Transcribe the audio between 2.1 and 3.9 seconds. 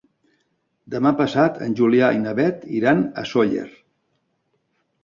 i na Beth iran a Sóller.